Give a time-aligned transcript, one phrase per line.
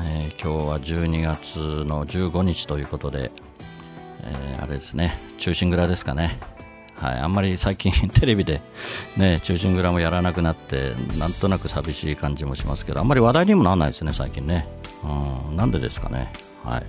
[0.00, 3.30] えー今日は12月の15日ということで、
[4.22, 6.38] えーあれですね忠臣蔵ですかね。
[6.96, 8.60] はい、あんまり最近 テレビで、
[9.16, 14.68] ね、忠臣蔵もやらなくなってなんとなく寂しい感じもしますけどあんまり話題にもならないですね最近ね、
[15.48, 16.30] うん、なんでですかね。
[16.64, 16.84] はい。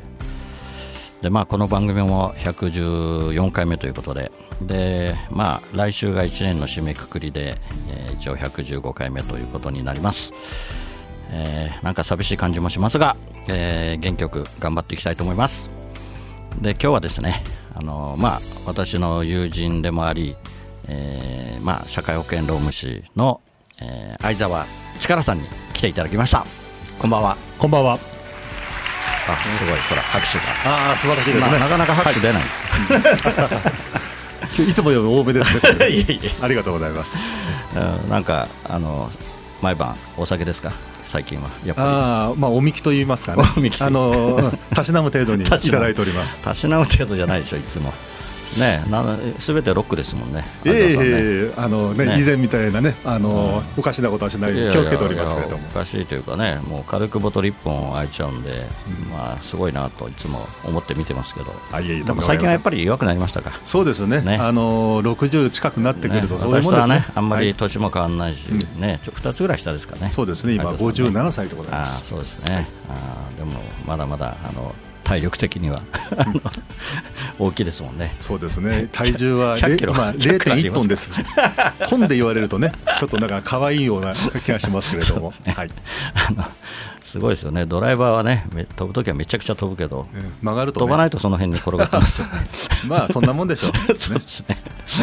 [1.23, 7.57] でまあこの番組も114回目ということででまあ来週が1年の締めくくりで、
[7.89, 10.33] えー一応115回目ということになります。
[11.35, 13.15] えーなんか寂しい感じもしますが、
[13.47, 15.69] えー元気よく頑張っていきたいと思います。
[16.61, 17.43] で今日はですね
[17.75, 20.35] あの、まあ、私の友人でもあり、
[20.87, 23.41] えーまあ、社会保険労務士の、
[23.81, 24.65] えー相沢
[24.99, 26.45] 力さんに来ていただきました。
[26.99, 27.35] こんばんは。
[27.57, 27.93] こんばんは。
[27.93, 27.97] あ
[29.57, 29.73] すごい。
[29.89, 31.41] ほら拍手が、ああ、素晴らしいですね。
[31.41, 32.43] まあなかなか拍手出ない、
[34.55, 35.87] 今日 いつもより多めですね。
[35.89, 36.29] いえいえ。
[36.41, 37.17] ありがとうございます。
[37.75, 39.09] うんなんかあの
[39.61, 40.71] 毎晩お酒ですか？
[41.13, 43.43] 最近はやっぱああ、まあ、おみきと言いますかね。
[43.81, 46.39] あの、たしなむ程度に いただいております。
[46.39, 47.93] りたしなむ程度じゃないでしょいつも
[48.59, 48.83] ね
[49.39, 50.43] すべてロックですもんね。
[50.65, 51.19] ええ相沢さんね。
[51.21, 52.21] ええあのね、ね。
[52.21, 55.63] 以前みたいなね、あの、おかしなことはしないように気をつけておりますけれども。
[55.69, 58.65] おかしいというかね、もう軽くボトル1本開いちゃうんで、
[59.11, 63.59] まあ、すごいなといつも思って見てますけど、あいえいえでも最近はやっぱり弱くなりましたか。
[63.65, 64.21] そうですね。
[64.21, 64.37] ね。
[64.37, 66.39] あの、六十近くなってくると、ね。
[66.41, 67.05] そういうもんですね。
[67.15, 67.47] あんまはい。
[67.47, 70.11] り年も変わらないし、ね、ちょ2つぐらい下ですかね。
[70.11, 70.53] そうですね。
[70.53, 72.05] 今五十七歳でございます。
[72.05, 72.93] そうですね、あ
[73.33, 74.73] あでもまだまだあの
[75.13, 75.79] 体力的には
[77.37, 78.15] 大きいですもんね。
[78.17, 78.89] そうですね。
[78.91, 81.09] 体重は100キロ今100キロあ0.1りますトンです。
[81.89, 85.31] トンで言われるとね、ちょっとなんか可愛いような気がしますけれども。
[85.55, 85.69] はい。
[86.15, 86.45] あの
[86.99, 92.33] すごいですよね、ドライバーはね、め飛ぶときはめちゃくちゃ飛ぶけど、ええ曲がるとね飛ばないとその辺に転がってますよね。
[92.89, 93.71] まあそんなもんでしょう。
[93.95, 94.57] そうですね。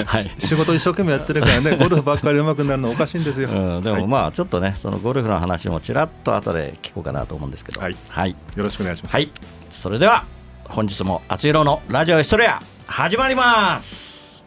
[0.06, 0.30] はい。
[0.38, 3.48] 仕事一生懸命やってるからね、ゴルフばっかり上手くなるのおかしいんですよ。
[3.48, 9.12] うん、ではいもまあちょっとね、そのゴルフの話もちらっと後で聞こうかなと思うんですけど、はいはい、よろしくお願いします。
[9.12, 9.30] はい
[9.70, 10.24] それでは
[10.68, 14.42] 本日も厚弘のラジオエストレア始まります。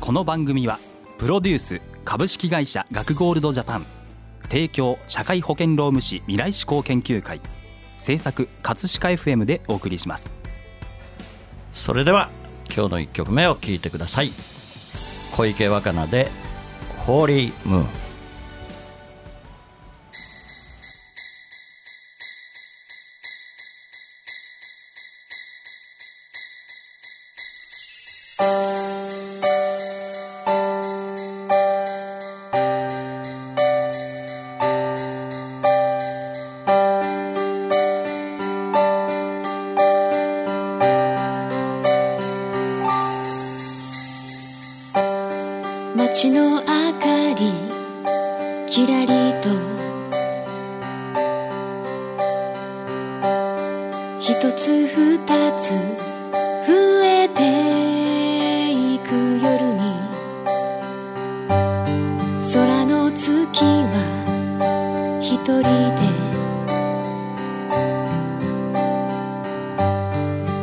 [0.00, 0.78] この番組は
[1.18, 3.86] プロデュース株式会社学ゴールドジャパン
[4.44, 7.40] 提供社会保険労務士未来志向研究会
[7.98, 10.32] 制作葛飾 FM でお送りします
[11.72, 12.30] それでは
[12.74, 14.30] 今日の一曲目を聴いてください。
[15.36, 16.28] 小池若菜で
[16.98, 18.09] ホーリームーン。
[63.12, 65.70] 月は一人で。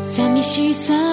[0.03, 1.06] 寂しさ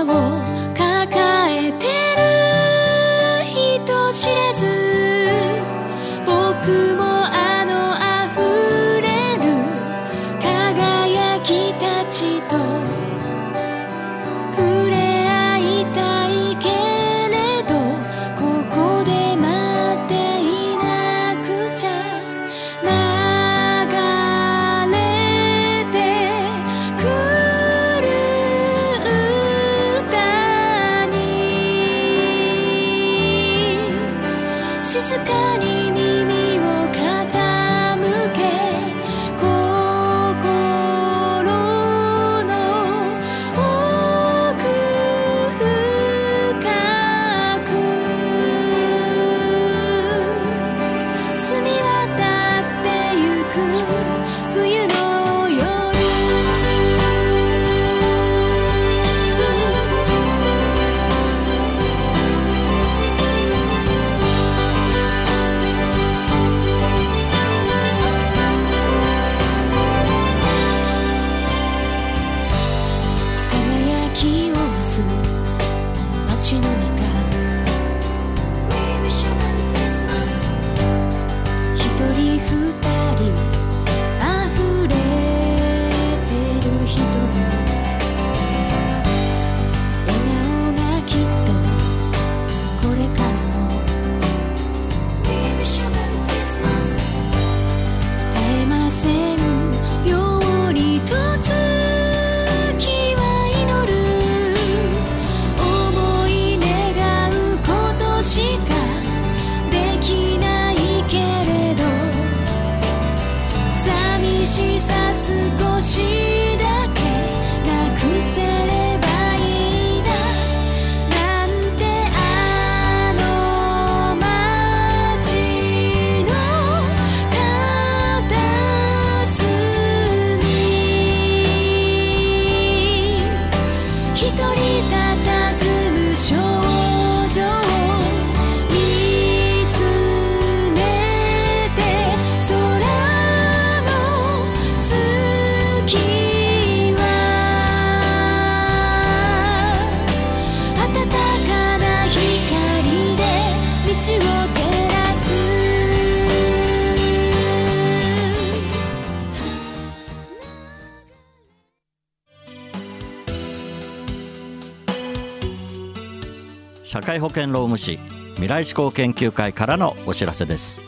[167.04, 168.00] 会保険労務士
[168.34, 170.80] 未来志向研究会からのお知らせです。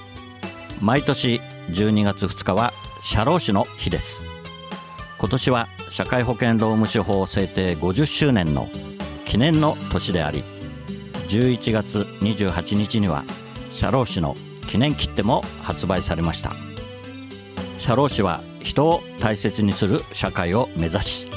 [0.81, 1.41] 毎年
[1.71, 2.73] 12月2日は
[3.03, 4.25] 社労士の日です。
[5.19, 8.69] 今年は社会保険労務士法制定50周年の
[9.25, 10.45] 記念の年であり
[11.29, 13.25] 11月28日には
[13.73, 14.35] 社労士の
[14.67, 16.53] 記念切手も発売されました。
[17.79, 21.29] 社労士は人を大切にする社会を目指し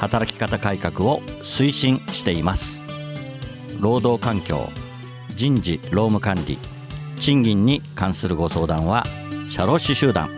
[0.00, 2.83] 働き方改革を推進しています。
[3.80, 4.70] 労働環境
[5.36, 6.58] 人事労務管理
[7.18, 9.04] 賃金に関するご相談は
[9.50, 10.30] 社労士集団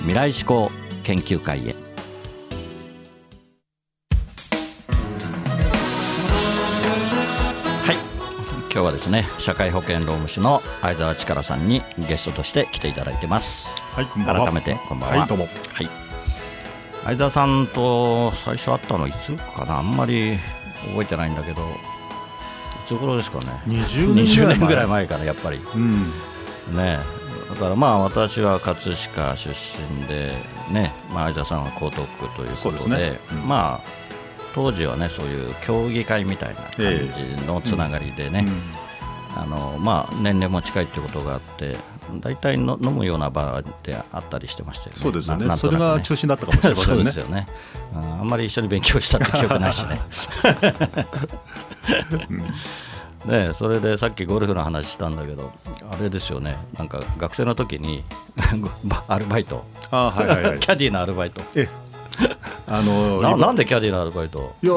[0.00, 0.70] 未来志向
[1.02, 1.72] 研究会へ。
[1.72, 1.78] は
[7.92, 7.96] い。
[8.60, 13.74] 今日はですね社会保険労務士の相沢力さんにゲストとして来ていただいてます。
[13.94, 14.46] はい、こんばんは。
[14.46, 15.18] 改めてこんばんは。
[15.18, 15.44] はい、どうも。
[15.44, 15.50] は
[15.82, 15.88] い。
[17.04, 19.78] 相沢さんと最初会ったのいつかな？
[19.78, 20.38] あんまり
[20.88, 21.62] 覚えてないんだけど
[22.72, 25.60] いつ頃ですかね？20 20年年ぐらい前からやっぱり。
[25.74, 26.12] うん。
[26.74, 26.98] ね
[27.50, 30.32] だからまあ私は葛飾出身で
[30.70, 32.96] ね、まあ、相沢さんは江東区ということで。
[33.12, 33.20] ね。
[33.32, 33.48] うん。
[33.48, 34.02] まあ
[34.54, 36.70] 当時はねそういう協議会みたいな感
[37.40, 38.46] じのつながりでね、
[39.34, 41.76] あのまあ、年齢も近いってことがあって
[42.20, 44.96] 大体の飲むような場であったりしてましたよね。
[44.96, 45.46] そうですよね。
[45.46, 47.04] ななんとなくそれが中心だったかもしれませんね。
[47.04, 47.48] ですよね、
[47.94, 50.00] うんあんまり一緒に勉強したって記憶ないしね。
[53.26, 55.52] ねそれでさっきゴルフの話したんだけど
[55.90, 56.56] あれですよね。
[56.78, 58.04] なんか学生の時に
[59.08, 60.58] アルバイト、あはいはいはい。
[60.60, 60.68] キ。
[60.68, 61.42] ャディーのアルバイト。
[61.54, 61.68] え、
[62.66, 64.74] あのな今なんでキャディーのアルバイトいや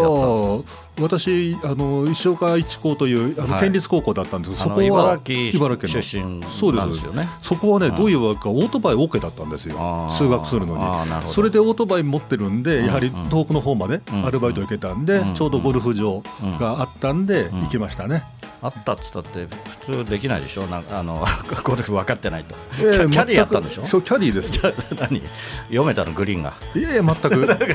[1.02, 3.64] 私あの石岡一高というあのはい。
[3.64, 7.28] 県立高校だったんですけど、あのそこは茨城出身そうですなんですよね。
[7.42, 10.84] そこはね、うんどういうわけかオートバイ OK だったんですよ通学するのに。
[11.32, 16.24] それでオートバイ持ってるんで、うんやはり遠くの方までうんアルバイト行けたんで、うんちょうどゴルフ場
[16.60, 17.62] があったんで、うん。
[17.63, 18.24] 行きましたね、
[18.62, 19.48] あったっつったって
[19.88, 20.63] 普通できないでしょ？
[20.68, 21.25] なんかあの
[21.63, 23.86] ゴルフ分かってないと、ええキャディーやったんでしょ？
[23.86, 24.51] そうキャディーです。
[25.00, 25.22] 何？
[25.68, 26.13] 読めたの？
[26.13, 26.54] グリーンが。
[26.75, 27.46] いやいや全く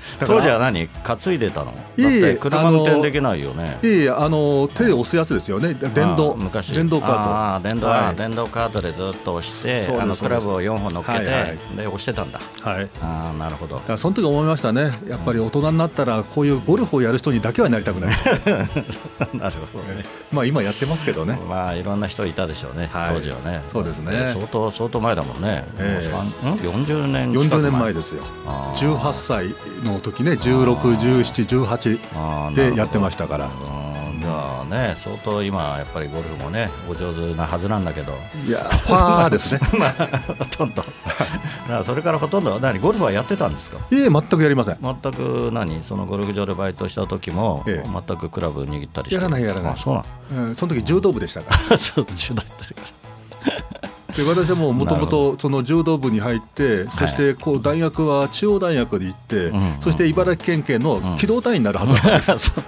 [0.25, 0.87] 当時は何？
[0.87, 1.73] 担いでたの？
[1.73, 3.79] だいえいえって車運転できないよね。
[3.83, 5.73] いやいやあの手で押すやつですよね。
[5.73, 6.35] 電動。
[6.35, 6.73] 昔。
[6.73, 7.67] 電動カート。
[7.67, 8.15] 電動、はい。
[8.15, 12.39] 電動カートでずっと押してあのクラブを4本乗っけて、で押してたんだ。
[12.61, 12.89] はい。
[13.01, 13.81] ああなるほど。
[13.97, 18.11] その時思いましたね、やっぱり大人になったら、こういうゴルフをやる人にだけはなりたくない、
[19.37, 20.03] なるほどね。
[20.31, 23.15] まあ今やってますけどね、まあいろんな人いたでしょうね、はい。
[23.15, 23.61] 当時はね。
[23.71, 24.31] そうですね。
[24.33, 26.09] 相当相当前だもんね、ええ。
[26.09, 28.95] もうさんん？40年近く40年前ですよ、あー。
[28.97, 32.71] 18歳の時ね、16、17、18あーなるほど。
[32.71, 33.91] でやってましたから、うん
[34.21, 38.13] じゃあね相当今やっぱりゴルフもねお上手なはずなんだけど。
[38.45, 39.93] いや、ファーですね、 まあ
[40.37, 40.83] ほとんど。
[41.83, 43.77] それからほとんど何ゴルフはやってたんですか？
[43.89, 47.89] いえ、全くやりません、全く何そのゴルフ場でバイトした時も、ええ。
[48.07, 49.15] 全くクラブ握ったりして。
[49.15, 49.73] やらないやらない。
[49.73, 52.81] あそうなうんその時柔道部でしたから、の そう中大ってるか
[53.81, 62.63] らで私はもうもともとその柔道部に入って、そしてこう大学は中央大学で行って、うんそして茨城県警の機動隊員になるはずだったんですう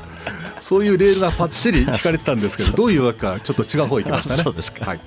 [0.60, 4.42] そういうレールがパッチリ 引かれてたんですけど、どういうわけか、ちょっと違う方行きましたね。
[4.44, 4.86] そうですか。
[4.86, 5.00] はい。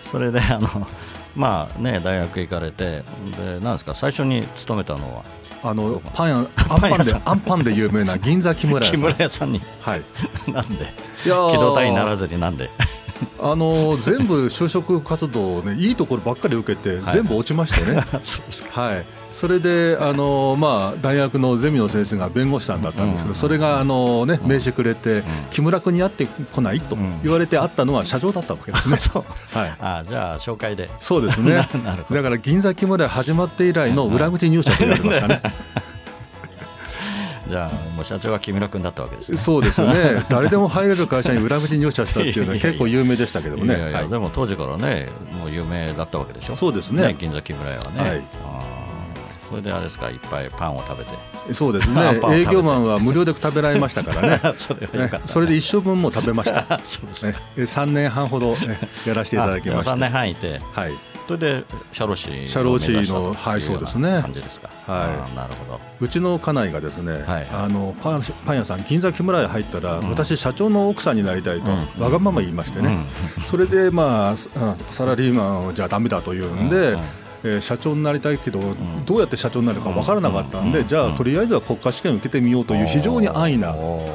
[0.00, 0.86] それであの
[1.34, 3.02] まあね大学行かれて
[3.36, 5.22] でなんですか最初に勤めたのは？
[5.66, 6.46] あのパン屋アン
[6.80, 9.06] パンでアンパンで有名な銀座木村屋木さん。
[9.06, 9.60] 村屋さんに。
[9.80, 10.02] はい。
[10.52, 10.92] なんで？
[11.24, 12.68] 機動隊にならずになんで？
[13.44, 17.14] あの全部就職活動ねいいところばっかり受けてはい。
[17.14, 18.00] 全部落ちましてね。
[18.72, 19.04] はい。
[19.34, 28.96] それであのまあ大学のゼミの先生が弁護士さんだったんですけど、それがあのね名刺くれて木村君に会ってこないと言われて会ったのは社長だったわけですね。
[29.52, 29.76] はい。
[29.80, 30.88] あじゃあ紹介で。
[31.00, 31.68] そうですね。
[31.84, 32.14] なるほど。
[32.14, 35.42] だから銀座木村屋始まって以来の裏口入社と言われましたね。
[37.48, 39.38] じゃあもう社長は木村君だったわけですね。
[39.38, 43.76] そうですね、 誰でも入れる会社に裏口入社したっていうのは結構有名でしたけどもね。
[44.08, 45.08] でも当時からね
[45.38, 46.56] もう有名だったわけでしょ。
[46.56, 47.14] そうですね。
[47.18, 48.22] 銀座木村屋はね、はい。
[49.50, 51.54] それであれですかいっぱいパンを食べて。
[51.54, 52.00] そうですね。
[52.32, 54.40] 営業マンは無料で食べられましたからね。
[54.56, 55.10] それね。
[55.26, 60.60] それで一生分も食べました、そうですね、3年半ほど、ね、やらせていただきまし3た年半いて。
[60.72, 60.92] はい、
[61.26, 64.10] それで社労士社労士のはいそうですね。
[64.10, 64.68] な感じですか。
[64.86, 65.34] はい。
[65.34, 65.80] なるほど。
[66.00, 72.02] うちの家内がですね、はいあのパンパン屋さん銀座木村屋入ったら、私社長の奥さんになりたいと、うん。
[72.02, 73.06] わがまま言いましてね、
[73.44, 76.90] それでまあササラリーマンじゃダメだというんで、
[77.44, 78.58] えー社長になりたいけど、
[79.04, 84.06] どうやって社長になるか分からなかったんで、じゃあ、とりあえずは国家試験を受けてみようという非常に安易な、考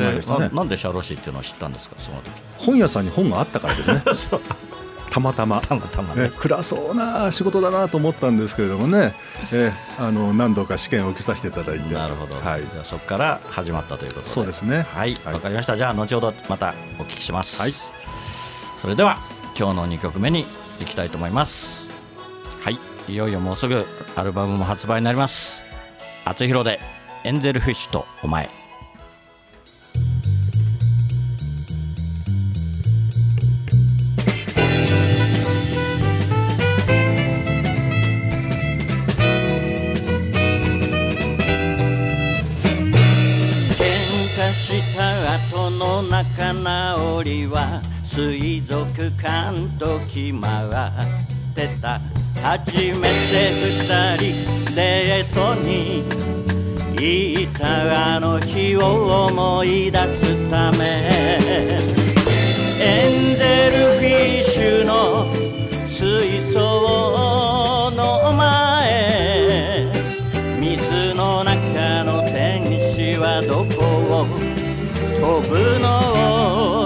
[0.00, 0.40] えでしたね。
[0.40, 2.30] ななんで社労士っていうのを知ったんですかその時。
[2.58, 4.02] 本屋さんに本があったからですね、
[5.10, 5.60] たまたま。
[5.60, 6.24] たまたまね。
[6.24, 9.14] ね、暗そうな仕事だなと思ったんですけれどもね、
[9.52, 12.62] えーあの何度か試験を受けさせていただいて、なるほど、はい。
[12.84, 14.26] そこから始まったということで。
[14.26, 14.82] そうですね。
[14.82, 15.14] はい。
[15.24, 15.40] わ、はい。
[15.40, 15.76] かりました。
[15.76, 17.72] じゃあ後ほどまたお聞きします、はい。
[18.80, 19.18] それでは
[19.58, 20.44] 今日の2曲目に
[20.80, 21.90] いきたいと思います。
[22.60, 22.78] はい。
[23.08, 23.86] いよいよもうすぐ
[24.16, 25.64] アルバムも発売になります。
[26.24, 26.78] 厚弘で
[27.24, 28.55] エンゼルフィッシュとお前
[47.22, 50.70] りは水族館と決まっ
[51.54, 52.00] てた。
[52.42, 53.14] 初めて
[53.72, 56.04] 二人デートに
[56.94, 61.38] 行ったあの日を思い出すため。
[62.78, 65.26] エンゼルフィッシュの
[65.86, 69.90] 水槽の前
[70.60, 72.62] 水の中の天
[72.94, 73.84] 使はどこ
[74.22, 74.26] を？
[75.18, 76.85] 飛ぶの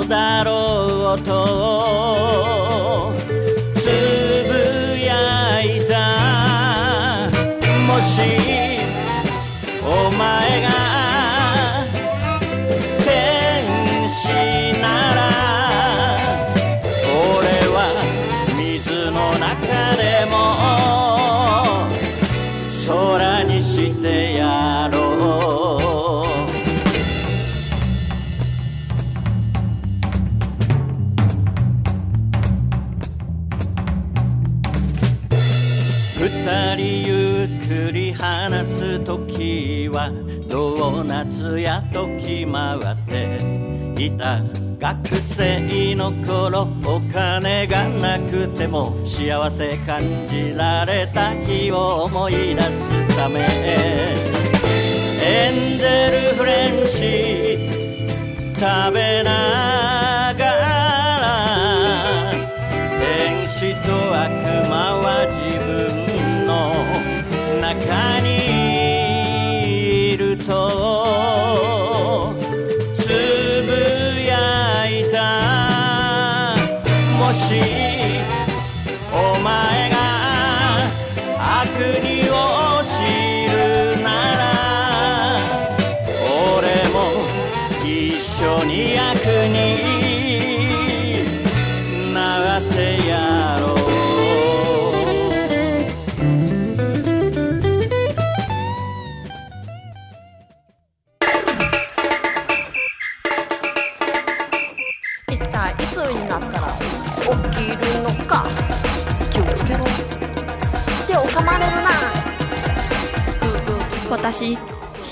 [44.06, 44.42] いた
[44.78, 53.40] 学生の頃お金がなくても幸せ感じられた日を思い出すため。
[55.22, 57.68] エンゼルフレンチ
[58.58, 59.89] 食べない。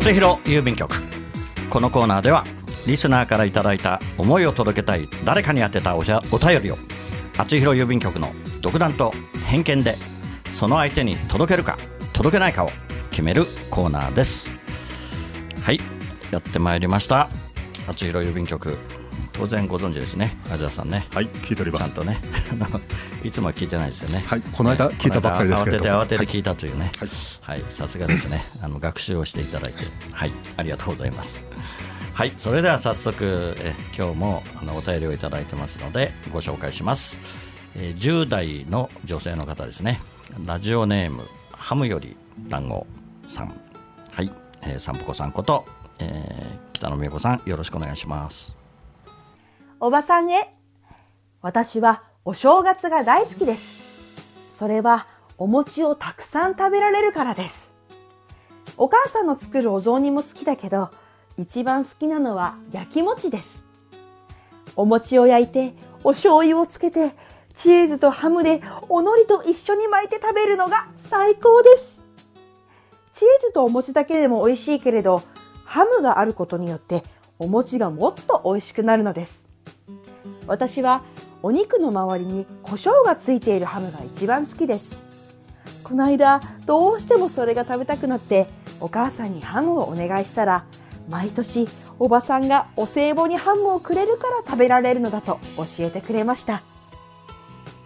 [0.00, 0.94] 厚弘郵便局
[1.68, 2.44] このコーナーでは
[2.86, 6.78] リスナーからいただいた思いを届けたい誰かに宛てたおお便りを
[7.36, 9.12] 厚弘郵便局の独断と
[9.46, 9.96] 偏見で
[10.54, 11.76] その相手に届けるか
[12.14, 12.70] 届けないかを
[13.10, 14.48] 決めるコーナーです。
[15.62, 15.78] はい
[16.30, 17.28] やってまいりました。
[17.86, 18.78] 厚弘郵便局。
[19.32, 20.36] 当然ご存知ですね。
[20.52, 21.06] アジアさんね。
[21.12, 21.84] はい、聞いております。
[21.84, 22.18] ちゃんとね。
[23.24, 24.24] いつもは聞いてないですよね。
[24.26, 25.84] はいこの間聞いたばっかりですけれど。
[25.84, 26.92] この間慌てて慌てて聞いたというね。
[26.98, 27.08] はい。
[27.42, 28.44] はいさすがですね。
[28.62, 29.84] あの学習をしていただいて。
[30.12, 31.40] はいありがとうございます。
[32.14, 37.18] はいそれでは早速え今日もあのお便りをいただいてますのでご紹介します、
[37.76, 40.00] えー10代の女性の方ですね。
[40.44, 42.16] ラジオネームハムより
[42.48, 42.86] 団子
[43.28, 43.54] さん。
[44.12, 44.30] はい、
[44.62, 45.64] えー、さんぽこさんこと、
[45.98, 48.59] えー北野美代子さんよろしくお願いします
[49.82, 50.54] おばさんへ。
[51.40, 53.78] 私はお正月が大好きです。
[54.54, 55.06] それは
[55.38, 57.72] お餅をたくさん食べられるからです。
[58.76, 60.90] お母さんの作るお雑煮も好きだけど、
[61.38, 63.64] 一番好きなのは焼き餅です。
[64.76, 65.72] お餅を焼いて、
[66.04, 67.12] お醤油をつけて、
[67.54, 68.60] チーズとハムで
[68.90, 72.02] お海苔と一緒に巻いて食べるのが最高です。
[73.14, 75.22] チーズとお餅だけでも美味しいけれど、
[75.64, 77.02] ハムがあることによって
[77.38, 79.48] お餅がもっと美味しくなるのです。
[80.46, 81.02] 私は
[81.42, 85.00] お肉の周りに胡椒がついているハムが一番好きです。
[85.82, 88.48] この間どうしてもそれが食べたくなって
[88.80, 90.64] お母さんにハムをお願いしたら
[91.08, 91.66] 毎年
[91.98, 96.62] おばさんがお歳暮にハムをくれるから食べられるのだと教えてくれました。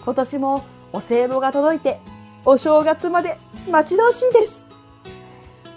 [0.04, 2.00] 今年もお歳暮が届いて
[2.44, 3.38] お正月まで
[3.70, 4.64] 待ち遠しいです。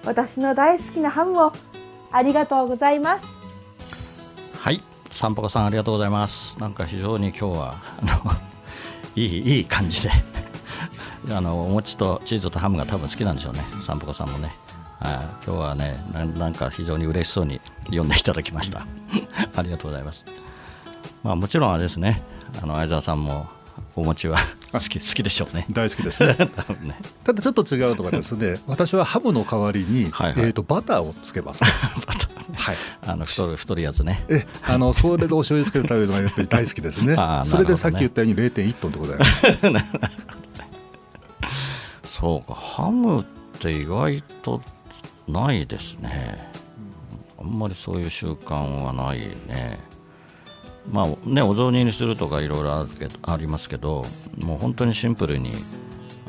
[0.06, 1.54] 私の大好きなハムを
[2.12, 3.37] ありがとうございます。
[5.18, 6.56] 散歩さんぽこさんありがとうございます。
[6.60, 8.32] なんか非常に今日は あの
[9.16, 10.12] いいいい感じで
[11.36, 13.66] あのお餅とチーズとハムが多分好きなんでしょうね。
[13.84, 14.56] 散歩家さんもね。
[15.00, 15.14] はい。
[15.44, 18.86] 今日はねななんか非常に嬉しそうに読んでいただきました。
[19.56, 20.24] ありがとうございます。
[21.24, 22.22] まあもちろんあれですね。
[22.62, 23.48] あの相沢さんも
[23.96, 24.38] お餅は
[24.72, 25.66] 好き好きでしょうね。
[25.72, 26.36] 大好きですね。
[26.82, 27.00] ね。
[27.24, 28.60] ただちょっと違うのがですね。
[28.68, 30.46] 私はハムの代わりに、はいはい。
[30.46, 31.70] えー、とバターをつけます、 は
[32.74, 32.78] い。
[33.06, 34.26] あの太る太るやつね。
[34.30, 37.16] えあのそれでお醤油つけて食べるのがやっぱり大好きですね。
[37.18, 39.48] あーそれでさっき言ったように0.1トンでございます
[42.06, 42.54] そうか。
[42.54, 43.26] ハムっ
[43.60, 44.62] て意外と
[45.28, 46.52] ないですね。
[47.40, 49.80] あんまりそういう習慣はないね
[50.92, 54.06] まあねお雑煮にするとかいろいろあるけどありますけど
[54.38, 55.54] もう本当にシンプルに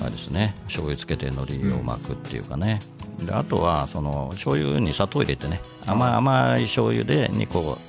[0.01, 2.81] あれですね醤油つけて海苔を巻くっていうかね、
[3.25, 7.89] であとはその醤油に砂糖入れてね甘い甘い醤油でにこう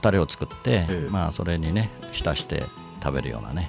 [0.00, 1.08] タレを作って、ええ。
[1.10, 2.64] まあそれにね浸して
[3.02, 3.68] 食べるようなね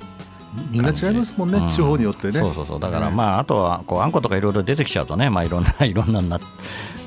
[0.72, 2.34] みんな違いますもんね、うん地方によってね。
[2.34, 2.80] そうそうそう。
[2.80, 6.40] だからねまああとはこうあんことかいろいろ出てきちゃうとねまあいろんないろんなな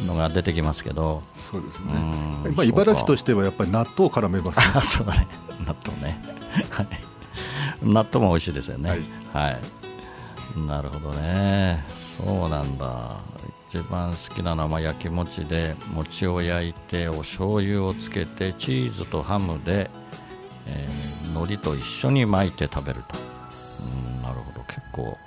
[0.05, 1.23] のが出てきますけど。
[1.39, 1.93] そうですね。
[2.45, 2.55] うん。
[2.55, 4.59] まあ、茨城としてはやっぱり納豆を絡めます。
[4.61, 5.27] ね あそうだね。
[5.67, 6.21] 納豆ね。
[6.71, 6.89] はい。
[7.83, 8.91] 納豆も美味しいですよね。
[9.33, 11.85] はい、なるほどね。
[12.19, 13.17] そうなんだ。
[13.69, 19.91] 一番好きなのはまあ焼き餅で餅を焼いてお醤油をつけてチーズとハムで、
[20.67, 23.19] えー海苔と一緒に巻いて食べると。
[23.81, 24.65] うんなるほど。
[24.67, 25.19] 結構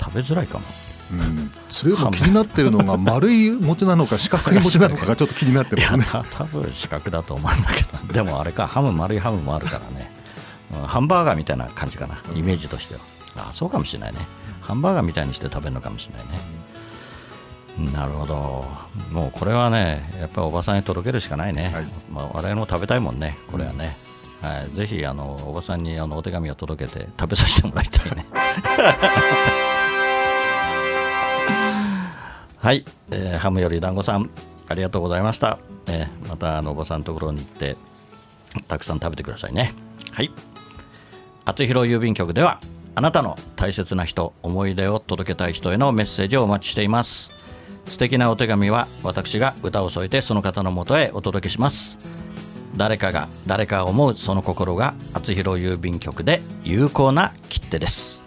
[0.00, 0.64] 食べづらいかも
[1.12, 6.04] うん、それよ気になってるのが丸い餅なのか四角い餅なのかがちょっと気になってますね。
[6.04, 10.12] た多分四角だと思うんだけどでもあれかハム丸いハムもあるからね、
[10.72, 12.18] うんハンバーガーみたいな感じかな。
[12.34, 13.00] イメージとしては。
[13.36, 14.18] あそうかもしれないね。
[14.60, 16.70] ハンバーガーみたいにして食べるのかもしれないね。
[17.92, 18.64] なるほど。
[19.10, 21.86] もうこれはねやっぱりおばさんに届けるしかないね、はい。
[22.12, 23.96] まあ、我々も食べたいもんねこれはね、
[24.42, 28.26] はい、ぜひあのおばさんにあのお手紙を届けて食べさせてもらいたいね
[32.60, 34.28] はい、えーハムより団子さん
[34.68, 37.76] ありがとうございました、えーまたあのおばさんのところに行って
[38.68, 39.74] たくさん食べてくださいね。
[40.12, 40.30] はい。
[41.44, 42.60] 厚弘郵便局では
[42.94, 47.30] あなたの大切な人思い出を届けたい人へのメッセージをお待ちしています。
[47.86, 51.98] 素敵なお手紙は私が歌を添えてその方のもとへお届けします。
[52.76, 58.19] 誰かが誰かを思うその心が厚弘郵便局で有効な切手です。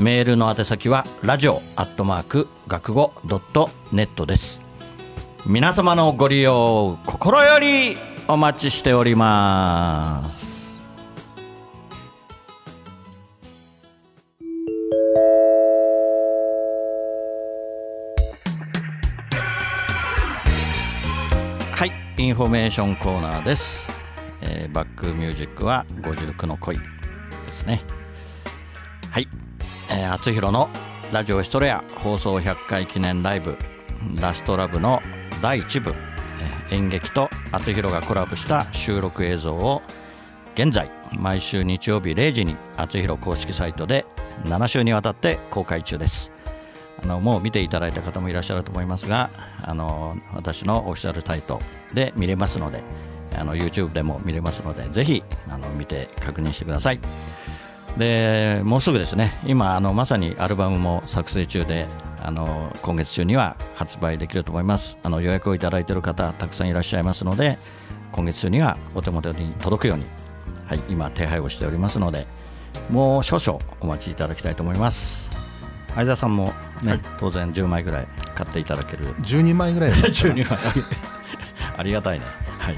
[0.00, 4.62] メールの宛先はラジオアットマーク学語ドットネットです。
[5.44, 10.80] 皆様のご利用心よりお待ちしております。
[21.72, 23.86] はいインフォメーションコーナーです、
[24.40, 26.82] えーバックミュージックは59の恋で
[27.50, 27.82] すね。
[29.10, 29.28] はい、
[29.90, 30.68] えー、厚弘の
[31.12, 33.56] ラジオストレア放送100回記念ライブ
[34.20, 35.02] ラストラブの
[35.42, 39.82] 第1部、えー演劇と厚弘がコラボした収録映像を
[40.54, 44.06] 現在毎週日曜日0時に厚弘公式サイトで
[44.44, 46.30] 7週にわたって公開中です。
[47.02, 49.30] あのもう見ていただいた方もいらっしゃると思いますが
[49.62, 51.58] あの私のオフィシャルサイト
[51.94, 52.82] で見れますので
[53.34, 57.00] あの YouTube でも見れますのでぜひあの見て確認してください。
[57.96, 59.38] でもうすぐですね。
[59.44, 61.88] 今あのまさにアルバムも作成中で
[62.22, 64.98] あの今月中には発売できると思います。
[65.02, 67.58] あの予約をいただいている方たくさんいらっしゃいますので
[68.12, 70.04] 今月中にはお手元に届くように、
[70.66, 72.26] はい、今手配をしておりますので
[72.88, 75.30] もう少々お待ちいただきたいと思います。
[75.94, 79.14] 相沢さんもね、はい、当然10枚ぐらい買っていただける。
[79.16, 80.58] 12枚ぐらい12 枚。
[81.76, 82.26] ありがたいね。
[82.58, 82.76] はい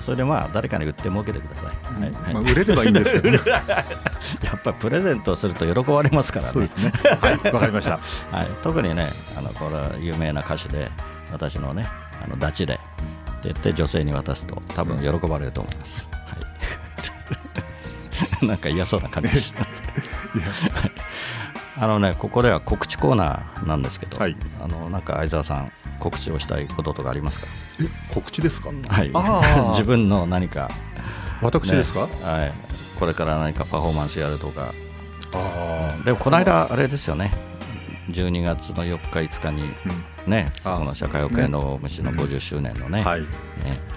[0.00, 2.10] それでまあ誰かに売って儲けてください、はい。
[2.32, 6.68] まあ、売れればいいんですけど、ね、 やっぱプレゼントすると喜ばれますからね。
[7.20, 7.98] はいわかりました、
[8.30, 10.90] はい、特にねあのこれは有名な歌手で
[11.32, 11.88] 私のね
[12.24, 12.82] あのダチでって
[13.44, 16.36] 言って女性に渡すと多分喜ばれると思います、は
[18.42, 19.54] い、 なんか嫌そうな感じです。
[21.80, 27.46] あのねここでは告知コーナーなんですけど、はい、あのなんか相沢さん告知をしたいこととかありますか？
[27.82, 28.70] え告知ですか？
[28.88, 29.10] はい。
[29.72, 30.70] 自分の何か。
[31.42, 32.52] 私ですか、ね、はい。
[32.98, 34.72] これから何かパフォーマンスやるとか。
[35.34, 37.30] あでもこの間あれですよね
[38.10, 39.62] 12月の4日5日に
[40.26, 43.26] ね、うん、この社会保険労務士の50周年のね、はい、ね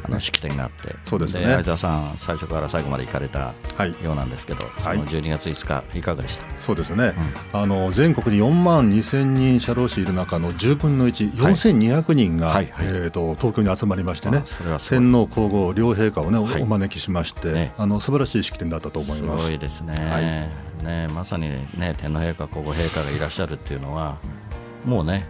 [0.04, 1.46] あの式典があって、そうですね。
[1.46, 3.54] 相沢さん、最初から最後まで行かれた
[4.04, 6.46] ようなんですけど、はい、その12月5日、いかがでした？
[6.62, 7.14] そうですね、
[7.54, 12.88] うん、あの全国に4万2000人社労士いる中の10分の1、4200人が、はいはい。
[12.88, 14.44] はい、えーと、東京に集まりましてね、
[14.88, 19.46] 天皇皇后両陛下をね、お招きしまして、ね、あの素晴らしい式典だったと思います。
[19.46, 20.50] すごいですね、
[20.82, 24.18] ねまさにね天皇陛下、皇后陛下がいらっしゃるっていうのは、
[24.86, 25.26] もうね、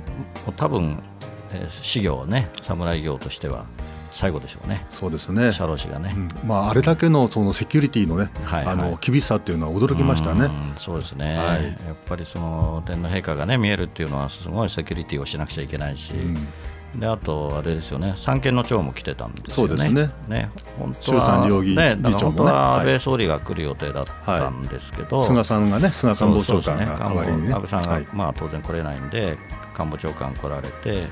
[0.45, 1.03] もう多分、
[1.51, 3.65] えー、事業ね、侍業としては。
[4.11, 4.85] 最後でしょうね。
[4.89, 5.53] そうですね。
[5.53, 6.13] 社労士がね。
[6.13, 10.49] うん、まああれだけのそのセキュリティのね、はいはい、あの厳しさっていうのは驚きましたね。
[10.77, 11.37] そうですね。
[11.37, 16.13] はい、やっぱりその天皇陛下がね見えるっていうのはすごいセキュリティをしなくちゃいけないし。
[16.13, 16.47] うん
[16.95, 20.12] であと、あれですよね、三権の長も来てたんですよね、そうですね。
[20.27, 20.51] ね。
[20.77, 22.12] 本当は、ね、ね。
[22.12, 29.38] 本当は安倍総理が来る予定だったんですけど、はい、菅さんがね、菅官房長官が代わりに、ね、安倍さんが、はい、まあ、当然来れないんで、
[29.73, 31.08] 官房長官来られて、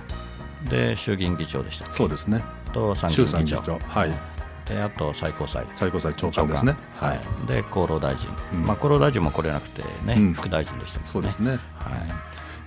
[0.70, 2.44] で衆議院議長でしたそうですね。
[2.74, 3.80] と参議院議長。
[3.80, 4.12] はい。
[4.66, 5.66] であと最高裁。
[5.76, 6.76] 最高裁長官ですね。
[6.98, 11.06] はい、で厚労大臣、うん、まあ、厚労大臣も来れなくてね、うん、副大臣でしたね。
[11.08, 11.52] そうですね。
[11.52, 11.60] はい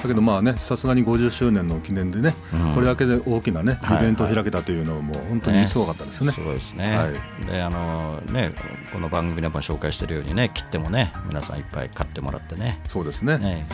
[0.03, 6.29] だけどまあねさすがに50周年の記念でね、うん、これだけで大きなねイベントを開けたというのも本当にすごかったですね。
[6.29, 6.97] ねすごいですね。
[6.97, 8.53] はい、であのね
[8.93, 12.81] この番組でも紹介しているようにね切ってもね皆さんいっぱい買ってもらってね。
[12.89, 13.39] そうですね。
[13.39, 13.67] ね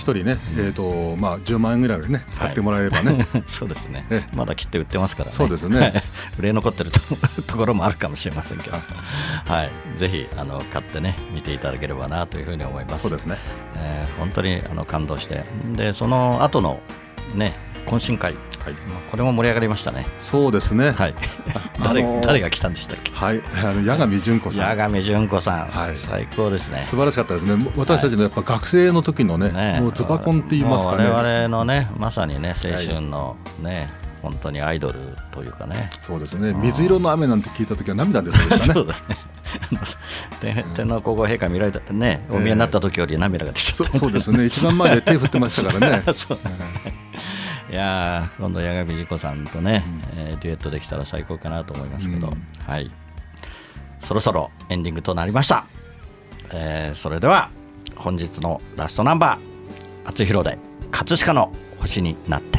[0.00, 6.02] 一人ね、えーとまあ、10万円ぐらいでね買ってもらえればね、はい、そうですね、まだ切って売ってますからね、そうですね。
[6.38, 7.00] 売れ残ってると
[7.42, 13.08] ところもあるかもしれませんけど、はい、ぜひあの買ってね見ていただければなというふうに思います。
[13.08, 13.36] そうですね、
[13.76, 15.44] えー、本当にあの感動して。
[15.74, 16.80] でその後の
[17.34, 17.54] ね
[17.86, 18.74] 懇親会、はい、
[19.10, 20.06] これも盛り上がりましたね。
[20.18, 20.90] そうですね。
[20.90, 21.14] はい。
[21.82, 23.12] 誰、誰が来たんでしたっけ？
[23.12, 24.64] はい、あの八神純子さん。
[24.64, 26.82] 八神純子さん、はい、最高ですね。
[26.82, 27.72] 素晴らしかったですね。
[27.76, 31.08] 私たちのやっぱ学生の時のね、ねもうズバコンって言いますかね。
[31.08, 33.88] 我々のね、まさにね、青春のね。
[34.00, 35.88] はい本当にアイドルというかね。
[36.00, 36.52] そうですね。
[36.52, 38.58] 水色の雨なんて聞いた時は涙ですね。
[38.58, 39.16] そうですね。
[40.74, 44.44] 天皇皇后陛下見られたね、お見えになった時より涙が出ちゃった、そうですね。
[44.44, 46.02] 一番前で手振ってましたからね。
[47.70, 52.90] いや今度、矢上次子さんとね、うん、えー、デュエットできたら最高かなと思いますけど、うん、はい、
[54.00, 55.64] そろそろエンディングとなりました。
[56.52, 57.50] えー、それでは
[57.94, 60.58] 本日のラストナンバー、厚弘で
[60.90, 62.49] 葛飾の星になって。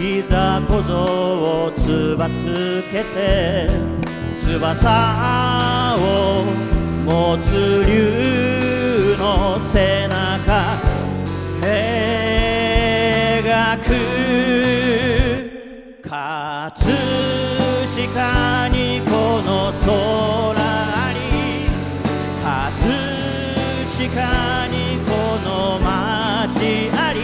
[0.00, 0.94] 膝小僧
[1.66, 3.68] をつばつけて
[4.38, 6.42] 翼を
[7.04, 10.80] 持つ竜の背中
[11.60, 11.68] 描
[13.84, 13.92] く
[16.00, 16.08] 葛
[17.84, 19.10] 飾にこ
[19.44, 20.56] の空
[21.12, 21.68] に
[22.42, 22.88] 葛
[24.08, 25.10] 飾にこ
[25.44, 27.18] の街あり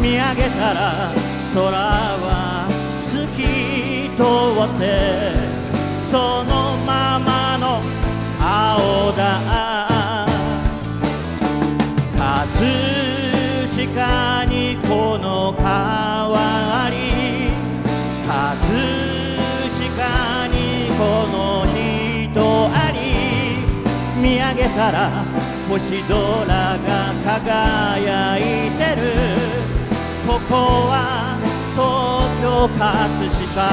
[0.00, 1.17] 見上げたら
[1.58, 2.68] 空は
[3.10, 3.42] 透き
[4.16, 4.22] 通
[4.62, 4.82] って
[6.08, 7.82] そのままの
[8.38, 9.18] 青だ
[12.16, 12.62] 葛
[13.74, 17.50] 飾にこの川あり
[18.24, 18.30] 葛
[19.96, 20.54] 飾に
[20.96, 21.00] こ
[21.34, 22.38] の人
[22.72, 22.96] あり
[24.22, 25.24] 見上げたら
[25.68, 26.14] 星空
[26.46, 26.86] が
[27.24, 28.40] 輝い
[28.78, 29.02] てる
[30.26, 30.54] ここ
[30.90, 30.97] は
[32.78, 33.68] 東京葛飾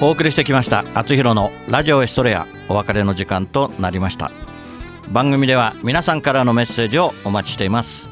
[0.00, 4.32] お送りしてきました「あつひろのラジオエストレア」お別れの時間となりました。
[5.10, 8.10] 番組では皆さんからのメッセージをお待ちしています。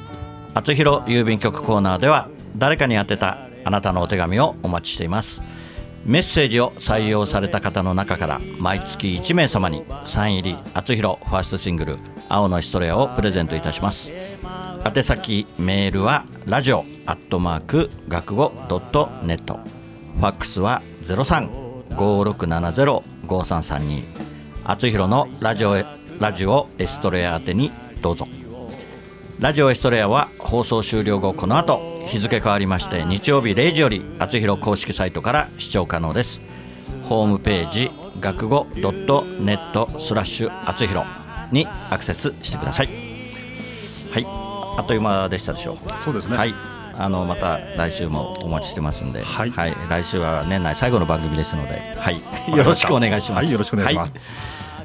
[0.55, 5.42] あつひろ郵便局コーナーでは誰かに宛てたあなたのお手紙をお待ちしています。
[6.07, 11.99] メッセージを採用された方の中から毎月1名様にサイン入りあつひろファーストシングル
[12.31, 14.12] 「青のヒストレア」をプレゼントいたします。
[14.87, 19.57] 宛先メールはラジオアットマーク学語ドットネット。
[19.57, 20.81] ファックスは
[21.90, 24.05] 0356705332
[24.64, 25.75] あつひろのラジオ
[26.20, 28.29] ラジオエストレア宛てにどうぞ。
[29.40, 36.40] ラジオエストレアは放送終了後この後日付変わりまして日曜日0時よりあつひろ公式サイトから視聴可能です。
[37.03, 41.03] ホームページ学語ドットネットスラッシュあつひろ
[41.51, 42.88] にアクセスしてください。
[44.12, 44.45] はい。
[44.77, 46.03] あっという間でしたでしょう。
[46.03, 46.37] そうですね。
[46.37, 46.55] はい。
[46.99, 49.53] あのまた来週もお待ちしてますんで、はい。
[49.89, 52.21] 来週は年内最後の番組ですので、はい、
[52.57, 53.45] よろしくお願いします。
[53.45, 53.53] はい。
[53.53, 54.12] よろしくお願いします。
[54.12, 54.19] は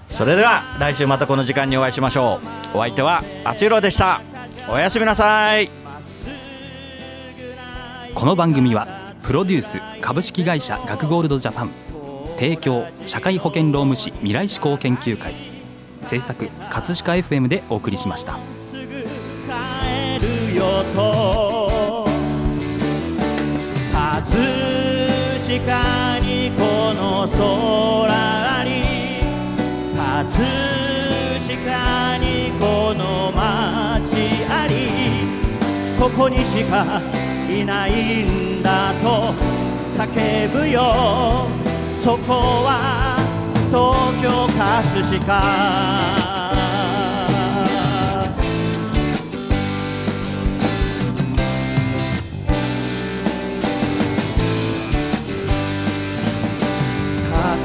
[0.09, 2.39] それでは来週またこの時間にお会いしましょ
[2.73, 2.77] う。
[2.77, 4.21] お相手はあつひろでした。
[4.69, 5.69] おやすみなさい。
[8.13, 8.87] この番組は
[9.23, 11.71] プロデュース株式会社学ゴールドジャパン。
[12.37, 15.33] 提供社会保険労務士未来志向研究会。
[16.01, 18.60] 制作葛飾 FM でお送りしました。
[20.51, 20.83] るよ。
[20.93, 22.05] と
[23.91, 24.41] 葛
[25.41, 27.39] 飾にこの空
[28.09, 29.21] あり
[29.95, 30.47] 葛
[31.47, 34.73] 飾にこの街あり
[35.99, 37.01] ここにしか
[37.49, 39.33] いないんだと
[39.85, 41.47] 叫ぶよ
[41.89, 43.17] そこは
[43.69, 46.20] 東京葛飾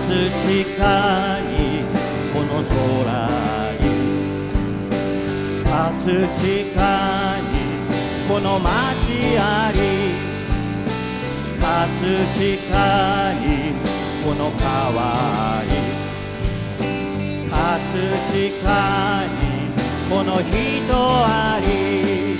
[0.06, 1.82] 葛飾に
[2.32, 2.76] この空
[3.80, 3.84] に
[5.64, 7.50] 葛飾に
[8.28, 10.14] この街あり
[11.60, 13.74] 葛飾に
[14.24, 15.74] この川に
[17.50, 17.58] 葛
[18.30, 19.42] 飾に
[20.08, 22.35] この人あり。